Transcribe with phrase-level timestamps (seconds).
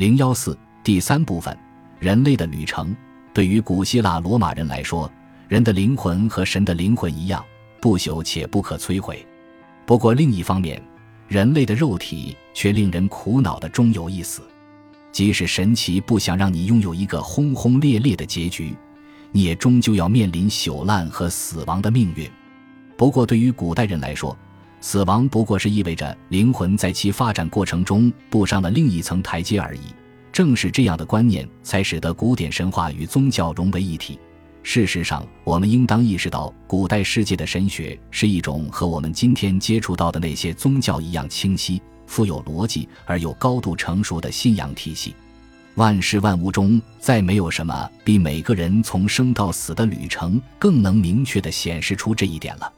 [0.00, 1.54] 零幺四第三部分：
[1.98, 2.96] 人类的旅程。
[3.34, 5.12] 对于古希腊罗马人来说，
[5.46, 7.44] 人的灵魂和神的灵魂一样，
[7.82, 9.22] 不朽且不可摧毁。
[9.84, 10.82] 不过另一方面，
[11.28, 14.40] 人类的肉体却令人苦恼的终有一死。
[15.12, 18.74] 即使神奇不想让你拥有一个轰轰烈烈的结局，
[19.32, 22.26] 你也终究要面临朽烂和死亡的命运。
[22.96, 24.34] 不过对于古代人来说，
[24.80, 29.80] 死亡不过是意味着灵魂在其发展过程中步上了另一层台阶而已。
[30.32, 34.18] 正是这样的观念，才使得古典神话与宗教融为一体。
[34.62, 45.14] 事实上，我们应当意识到，古代世界的神学是一种和我们今天接触到的那些宗教一样清晰、富有逻辑而又高度成熟的信仰体系。
[45.76, 52.72] 万事万物中，再没有什么比每个人从生到死的旅程更能明确地显示出这一点了。